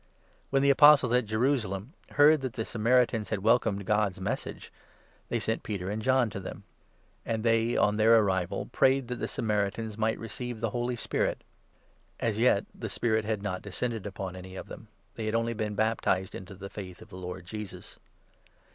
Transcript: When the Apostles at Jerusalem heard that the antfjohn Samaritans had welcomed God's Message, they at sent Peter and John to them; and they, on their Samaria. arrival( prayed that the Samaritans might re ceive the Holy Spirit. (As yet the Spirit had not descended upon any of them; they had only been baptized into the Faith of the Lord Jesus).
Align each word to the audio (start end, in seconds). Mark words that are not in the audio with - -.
When 0.49 0.63
the 0.63 0.71
Apostles 0.71 1.13
at 1.13 1.25
Jerusalem 1.25 1.93
heard 2.13 2.41
that 2.41 2.53
the 2.53 2.63
antfjohn 2.63 2.71
Samaritans 2.71 3.29
had 3.29 3.43
welcomed 3.43 3.85
God's 3.85 4.19
Message, 4.19 4.73
they 5.29 5.35
at 5.35 5.43
sent 5.43 5.61
Peter 5.61 5.91
and 5.91 6.01
John 6.01 6.31
to 6.31 6.39
them; 6.39 6.63
and 7.23 7.43
they, 7.43 7.77
on 7.77 7.97
their 7.97 8.13
Samaria. 8.15 8.23
arrival( 8.23 8.65
prayed 8.71 9.09
that 9.09 9.17
the 9.17 9.27
Samaritans 9.27 9.99
might 9.99 10.17
re 10.17 10.27
ceive 10.27 10.59
the 10.59 10.71
Holy 10.71 10.95
Spirit. 10.95 11.43
(As 12.19 12.39
yet 12.39 12.65
the 12.73 12.89
Spirit 12.89 13.25
had 13.25 13.43
not 13.43 13.61
descended 13.61 14.07
upon 14.07 14.35
any 14.35 14.55
of 14.55 14.69
them; 14.69 14.87
they 15.13 15.27
had 15.27 15.35
only 15.35 15.53
been 15.53 15.75
baptized 15.75 16.33
into 16.33 16.55
the 16.55 16.71
Faith 16.71 17.03
of 17.03 17.09
the 17.09 17.15
Lord 17.17 17.45
Jesus). 17.45 17.99